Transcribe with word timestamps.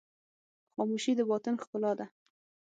خاموشي، 0.73 1.11
د 1.17 1.21
باطن 1.29 1.55
ښکلا 1.63 1.91
ده. 1.99 2.05